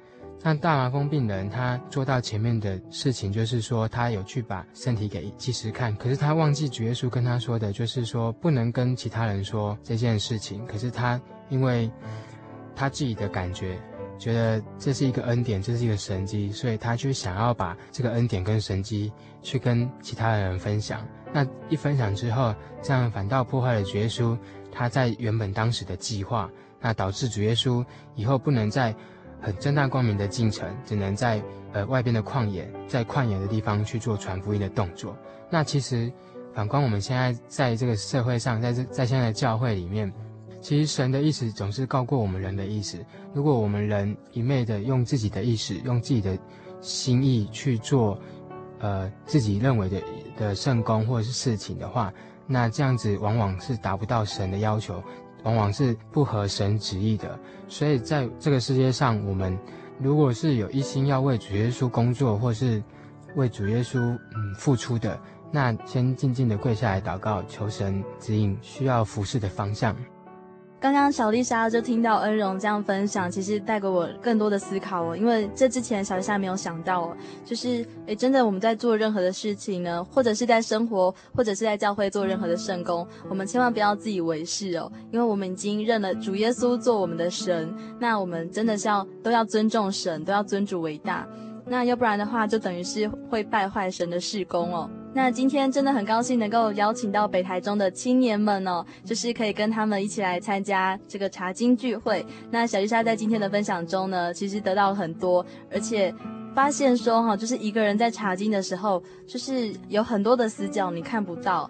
[0.42, 10.66] 但大麻风病人他做到前面的事情，就是说他有去把身体给祭司看，可是他忘记主耶稣跟他说的，就是说不能跟其他人说这件事情。
[10.66, 11.20] 可是他
[11.50, 11.90] 因为
[12.74, 13.78] 他自己的感觉，
[14.18, 19.12] 觉得这是一个恩典，这是一个神迹，所以他就想要把这个恩典跟神迹
[19.42, 21.06] 去跟其他的人分享。
[21.34, 24.38] 那一分享之后，这样反倒破坏了主耶稣
[24.72, 27.84] 他在原本当时的计划，那导致主耶稣
[28.14, 28.94] 以后不能再。
[29.40, 35.16] 很正大光明的进程，只能在呃外边的旷野，在旷野的地方去做传福音的动作。
[35.48, 36.12] 那其实
[36.54, 40.12] 反观我们现在在这个社会上，在这在现在的教会里面，
[40.60, 42.98] 其实神的意思总是高过我们人的意思。
[43.32, 46.38] 如果我们人一昧的用自己的意识，用自己的
[46.80, 48.18] 心意去做，
[48.78, 50.02] 呃自己认为的
[50.36, 52.12] 的圣工或者是事情的话，
[52.46, 55.02] 那这样子往往是达不到神的要求。
[55.44, 57.38] 往往是不合神旨意的，
[57.68, 59.58] 所以在这个世界上，我们
[59.98, 62.82] 如果是有一心要为主耶稣工作，或是
[63.36, 65.18] 为主耶稣嗯付出的，
[65.52, 69.96] 那先静静的跪下来祷告，求神指引需要服侍的方向。
[70.80, 75.14] 刚刚小丽莎就听到恩荣这样分享，其实带给我更多的思考哦。
[75.14, 91.28] 因为这之前小丽莎没有想到哦，就是诶，真的我们在做任何的事情呢， 或者是在生活，或者是在教会做任何的圣工，我们千万不要自以为是哦，因为我们已经认了主耶稣做我们的神，那我们真的是要都要尊重神，都要尊主为大，
[91.66, 94.90] 那要不然的话，就等于是会败坏神的事工哦。
[95.12, 102.24] 那今天真的很高兴能够邀请到北台中的青年们哦，就是可以跟他们一起来参加这个茶经聚会。
[102.50, 106.14] 那小丽莎在今天的分享中呢，其实得到了很多，而且
[106.54, 111.68] 发现说哈，就是一个人在茶经的时候，就是有很多的死角你看不到。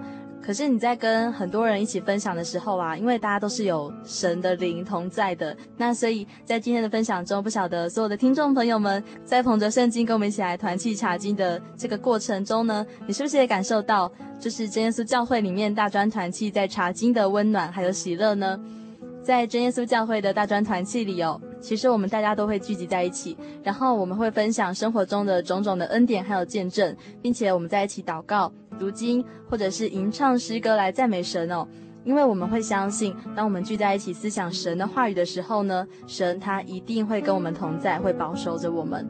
[0.50, 18.58] 可是你在跟很多人一起分享的时候啊，因为大家都是有神的灵同在的，那所以在今天的分享中，不晓得所有的听众朋友们在捧着圣经跟我们一起来团契查经的这个过程中呢，你是不是也感受到，就是真耶稣教会里面大专团契在查经的温暖还有喜乐呢？
[19.22, 28.52] 在真耶稣教会的大专团契里哦，其实我们大家都会聚集在一起，然后我们会分享生活中的种种的恩典还有见证，并且我们在一起祷告。
[28.78, 31.66] 读经或者是吟唱诗歌来赞美神哦，
[32.04, 39.06] 因为我们会相信，当我们聚在一起思想神的话语的时候呢，神他一定会跟我们同在，会保守着我们。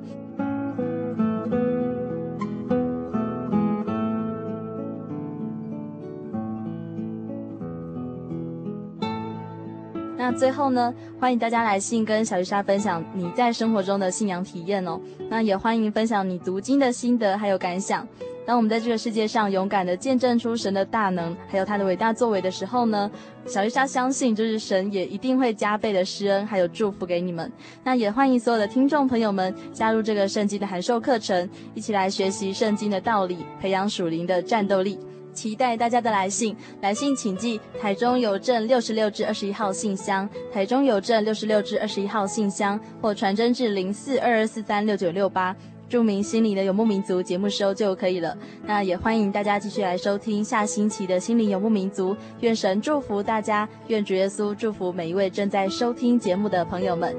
[10.17, 15.01] 那最后呢，欢迎大家来信跟小鱼莎分享你在生活中的信仰体验哦。
[15.29, 18.07] 那也欢迎分享你读经的心得还有感想。
[18.51, 23.09] 当我们在这个世界上勇敢的见证出神的大能，还有他的伟大作为的时候呢，
[23.47, 27.49] 小丽莎相信，就是神也一定会加倍的施恩，还有祝福给你们。
[27.85, 34.99] 那也欢迎所有的听众朋友们加入这个圣经的函授课程，一起来学习圣经的道理，培养属灵的战斗力。
[35.33, 45.55] 期待大家的来信，来信请寄台中邮政六十六至二十一号信箱，台中邮政六十六至二十一号信箱，或传真至零四二二四三六九六八。
[45.91, 48.39] 注明“心灵的游牧民族”节目收就可以了。
[48.65, 52.17] 那也欢迎大家继续来收听下星期的“心灵游牧民族”。
[52.41, 57.13] 愿神祝福大家，愿主耶稣祝福每一位正在收听节目的朋友们。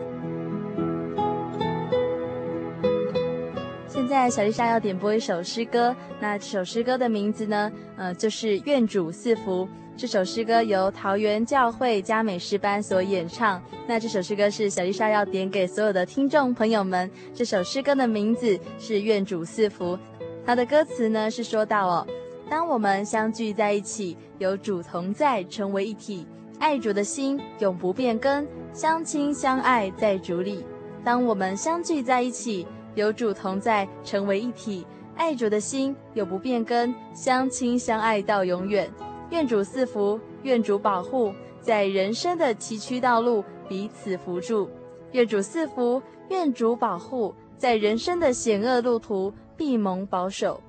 [3.90, 9.66] 现在小丽莎要点播一首诗歌，那这首诗歌的名字呢，呃，就是《愿主赐福》。
[10.02, 13.62] 这首诗歌由桃园教会加美诗班所演唱。
[13.86, 17.08] 那这首诗歌是小丽莎要点给所有的听众朋友们。
[17.36, 19.96] 这首诗歌的名字是《愿主赐福》，
[20.44, 22.08] 它的歌词呢是说到哦，
[22.50, 26.26] 当我们相聚在一起，有主同在，成为一体，
[26.58, 28.44] 爱主的心永不变更，
[28.74, 30.66] 相亲相爱在主里。
[31.04, 34.84] 当我们相聚在一起，有主同在，成为一体，
[35.16, 38.90] 爱主的心永不变更，相亲相爱到永远。
[39.32, 44.70] 愿主赐福，愿主保护，在人生的崎岖道路彼此扶助。
[45.14, 50.62] 愿主赐福，愿主保护，在人生的险恶路途必蒙保守。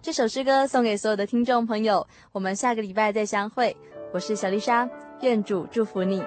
[0.00, 3.76] 这首诗歌送给所有的听众朋友，我们下个礼拜再相会。
[4.12, 4.88] 我是小丽莎，
[5.20, 6.22] 愿主祝福你。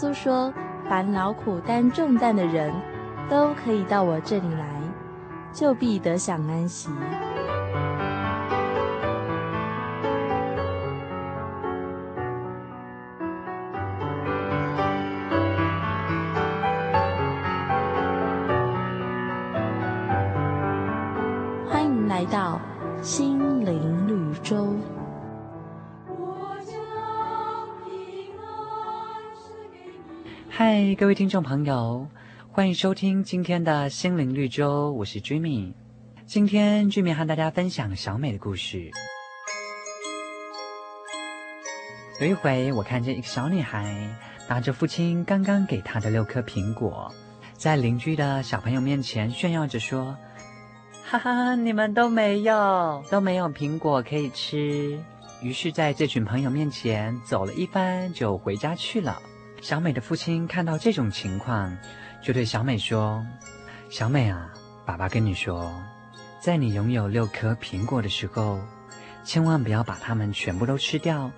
[0.00, 0.54] 稣说
[0.88, 2.72] ：“凡劳苦担重担的人，
[3.28, 4.80] 都可以到我这里来，
[5.52, 6.88] 就必得享安息。
[21.68, 22.60] 欢迎来到
[23.02, 23.37] 新
[30.58, 32.04] 嗨，各位听众朋友，
[32.50, 35.72] 欢迎收听今天的心灵绿洲，我是 Jimmy。
[36.26, 38.90] 今天 Jimmy 和大家分享小美的故事。
[42.20, 44.10] 有一回，我看见一个小女孩
[44.48, 47.14] 拿着父亲刚刚给她的六颗苹果，
[47.52, 50.16] 在邻居的小朋友面前炫耀着说
[51.06, 54.98] ：“哈哈，你们都没有，都没有苹果可以吃。”
[55.40, 59.22] 于是，在这群朋友面前走了一番，就回家去了。
[59.60, 61.76] 小美的父亲看到这种情况，
[62.22, 63.26] 就对小美说
[63.90, 64.50] ：“小美啊，
[64.86, 65.72] 爸爸跟你说，
[66.40, 68.60] 在你拥有六颗苹果的时候，
[69.24, 71.30] 千万不要把它们全部都吃掉，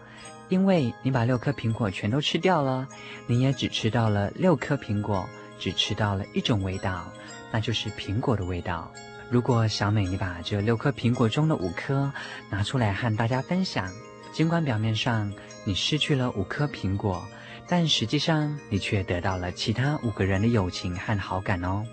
[0.49, 2.87] 因为你把六颗苹果全都吃掉了，
[3.27, 5.27] 你也只吃到了六颗苹果，
[5.59, 7.11] 只吃到了一种味道，
[7.51, 8.93] 那就是苹果的味道。
[9.31, 12.13] 如果小美你把这六颗苹果中的五颗
[12.51, 13.91] 拿出来和大家分享，
[14.31, 15.33] 尽管表面上
[15.65, 17.27] 你失去了五颗苹果。”
[17.71, 21.85] 但实际上，你却得到了其他五个人的友情和好感哦。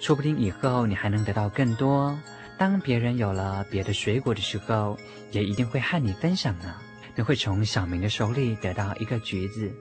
[0.00, 2.18] 说不定以后你还能得到更多。
[2.58, 4.98] 当别人有了别的水果的时候，
[5.30, 6.74] 也一定会和你分享呢。
[7.14, 9.72] 你会从小明的手里得到一个橘子，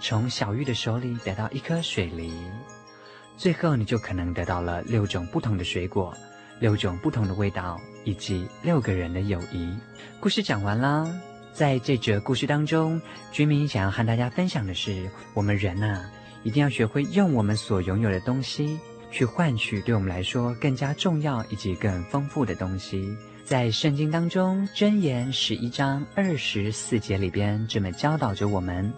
[0.00, 2.32] 从小玉的手里得到一颗水梨，
[3.36, 6.14] 最后你就可能得到了六种不同的水果，
[6.60, 9.76] 六种不同的味道，以及六个人的友谊。
[10.20, 11.27] 故事讲完了。
[11.58, 13.02] 在这则故事当中，
[13.32, 16.10] 居民想要和大家分享的是，我们人呐、啊，
[16.44, 18.78] 一定要学会用我们所拥有的东西，
[19.10, 23.12] 去换取对我们来说更加重要以及更丰富的东西。
[23.44, 28.92] 在圣经当中，箴言十一章二十四节里边这么教导着我们：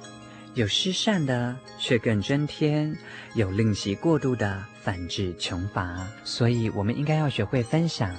[0.53, 2.95] 有施善的，却更增添；
[3.33, 6.07] 有吝惜过度的，反致穷乏。
[6.25, 8.15] 所以，我们应该要学会分享。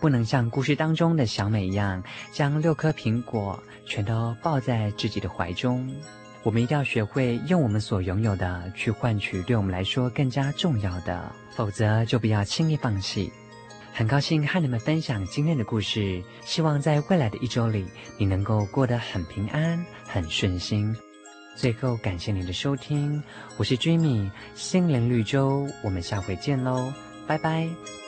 [0.00, 5.88] 不能像故事当中的小美一样，将六颗苹果全都抱在自己的怀中。
[6.44, 13.30] 我们一定要学会用我们所拥有的去换取对我们来说更加重要的，否则就不要轻易放弃。
[13.92, 17.84] 很高兴和你们分享今天的故事，希望在未来的一周里，
[18.16, 20.94] 你能够过得很平安、很顺心。
[21.56, 23.20] 最后，感谢您的收听，
[23.56, 26.92] 我是 Jimmy，心灵绿洲，我们下回见喽，
[27.26, 28.07] 拜拜。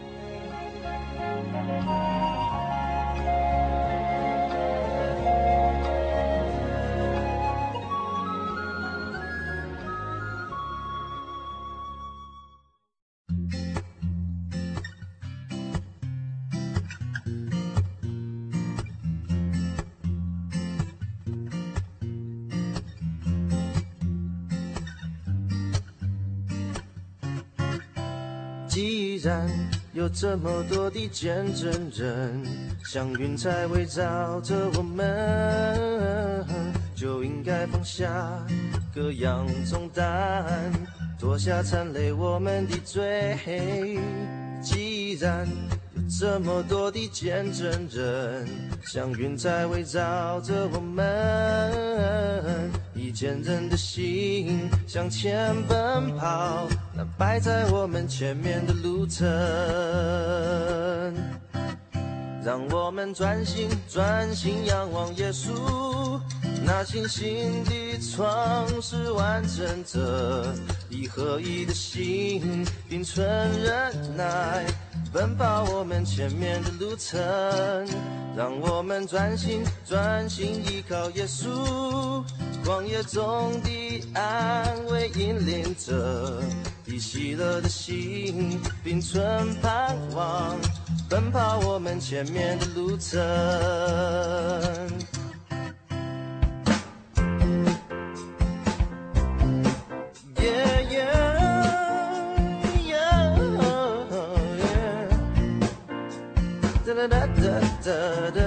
[30.13, 32.43] 这么多的见证人，
[32.85, 36.45] 像云彩围绕着我们，
[36.93, 38.45] 就应该放下
[38.93, 40.71] 各样重担，
[41.17, 43.97] 脱下缠累我们的罪。
[44.61, 45.47] 既然
[45.95, 48.47] 有这么多的见证人，
[48.83, 52.71] 像云彩围绕着我们。
[53.01, 59.27] 以坚韧的心向前奔跑，那摆在我们前面的路程。
[62.43, 66.19] 让我们专心专心仰望耶稣，
[66.63, 70.53] 那信心的创始完成者，
[70.87, 73.25] 以合一的心并存
[73.63, 74.63] 忍耐，
[75.11, 77.19] 奔跑我们前面的路程。
[78.33, 82.23] 让我们专心专心依靠耶稣。
[82.63, 86.41] 旷野中的安慰引领着，
[86.85, 90.57] 以喜乐的心并存盼望，
[91.09, 93.19] 奔跑我们前面的路程。
[107.07, 107.17] 哒
[107.83, 107.91] 哒
[108.31, 108.41] 哒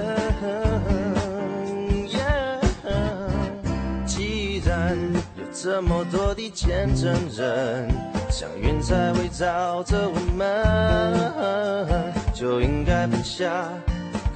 [4.06, 4.96] 既然
[5.36, 7.88] 有这么多的见证人，
[8.30, 13.68] 像云彩围绕着我们，就应该放下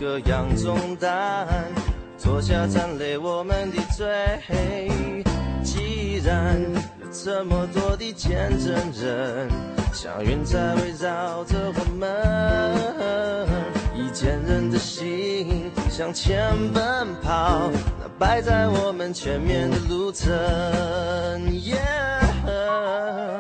[0.01, 1.47] 各样重担，
[2.21, 4.07] 脱下缠累我们的罪。
[5.63, 6.61] 既然
[7.01, 9.49] 有这么多的见证人，
[9.93, 12.09] 像云彩围绕着我们，
[14.21, 16.83] 坚韧的心向前奔
[17.23, 17.71] 跑。
[18.01, 20.29] 那摆在我们前面的路程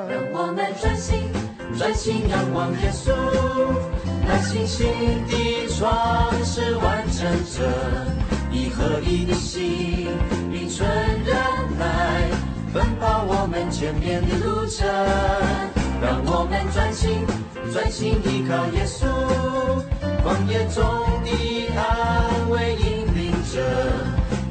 [0.08, 1.24] 让我们专心
[1.76, 3.10] 专心仰望耶稣，
[4.24, 4.86] 那信心
[5.26, 7.68] 的创始完成者，
[8.52, 10.06] 以合一的心
[10.52, 10.88] 并存
[11.24, 11.34] 忍
[11.76, 12.30] 耐，
[12.72, 14.86] 奔跑我们前面的路程。
[16.00, 17.26] 让我们专心
[17.72, 19.04] 专心依靠耶稣，
[20.28, 20.84] 旷野中
[21.24, 21.30] 的
[21.74, 23.64] 安慰引领着。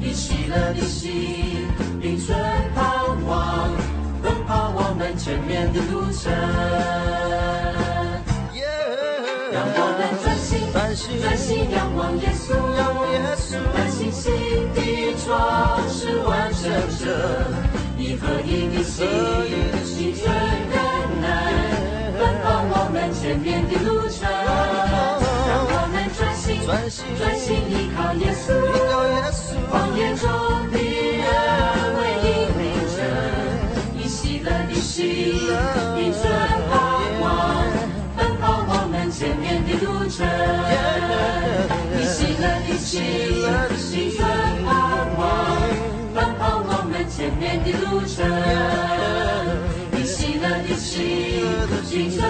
[0.02, 1.68] 以喜乐的心，
[2.02, 2.36] 并存
[2.74, 2.82] 盼
[3.24, 3.70] 望，
[4.20, 6.32] 奔跑我们前面的路程。
[8.52, 14.32] Yeah, 让我们专心专心专心仰望耶稣，仰望耶稣，那信心
[14.74, 17.06] 的创始完成者，
[17.96, 19.06] 以合一的心，
[19.96, 20.26] 并存
[20.72, 20.74] 忍
[21.20, 21.24] 耐，
[22.18, 24.26] 奔跑我们前面的路程。
[26.68, 29.56] 专心专心依靠耶稣，依靠耶稣。
[29.72, 30.28] 旷野中
[30.70, 31.24] 的人
[31.96, 32.28] 为引
[32.60, 32.62] 领
[32.92, 33.00] 着，
[33.96, 35.32] 以喜乐的心，
[35.96, 36.20] 并存
[36.68, 36.76] 盼
[37.22, 37.64] 望，
[38.14, 40.28] 奔跑我们前面的路程。
[41.96, 43.00] 以喜乐的心，
[43.90, 44.20] 并存
[44.66, 44.68] 盼
[45.16, 45.24] 望，
[46.14, 48.28] 奔跑我们前面的路程。
[49.96, 51.48] 以喜乐的心，
[51.90, 52.20] 并存